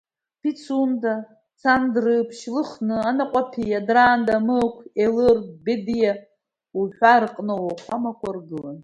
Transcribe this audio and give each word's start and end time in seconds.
Пицунда, 0.41 1.13
Цандрыԥшь, 1.59 2.43
Лыхны, 2.53 2.95
Анаҟәаԥиа, 3.09 3.79
Дранда, 3.87 4.35
Мықә, 4.47 4.79
Елыр, 5.05 5.37
Бедиа 5.63 6.13
уҳәа 6.77 7.13
рҟны 7.23 7.53
ауахәамақәа 7.57 8.29
ргылан. 8.35 8.77